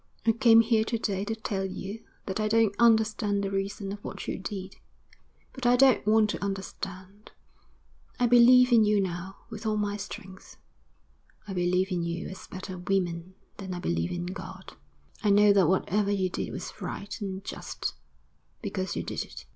'I 0.25 0.31
came 0.31 0.61
here 0.61 0.83
to 0.83 0.97
day 0.97 1.23
to 1.25 1.35
tell 1.35 1.63
you 1.63 2.03
that 2.25 2.39
I 2.39 2.47
don't 2.47 2.73
understand 2.79 3.43
the 3.43 3.51
reason 3.51 3.91
of 3.91 4.03
what 4.03 4.27
you 4.27 4.39
did; 4.39 4.77
but 5.53 5.67
I 5.67 5.75
don't 5.75 6.03
want 6.07 6.31
to 6.31 6.43
understand. 6.43 7.31
I 8.19 8.25
believe 8.25 8.71
in 8.71 8.83
you 8.83 8.99
now 8.99 9.37
with 9.51 9.63
all 9.67 9.77
my 9.77 9.97
strength. 9.97 10.57
I 11.47 11.53
believe 11.53 11.91
in 11.91 12.01
you 12.03 12.27
as 12.29 12.47
better 12.47 12.79
women 12.79 13.35
than 13.57 13.75
I 13.75 13.79
believe 13.79 14.11
in 14.11 14.25
God. 14.25 14.73
I 15.23 15.29
know 15.29 15.53
that 15.53 15.67
whatever 15.67 16.09
you 16.09 16.31
did 16.31 16.51
was 16.51 16.81
right 16.81 17.21
and 17.21 17.43
just 17.43 17.93
because 18.63 18.95
you 18.95 19.03
did 19.03 19.23
it.' 19.23 19.45